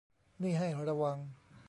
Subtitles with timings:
[0.41, 1.17] นี่ให้ระวัง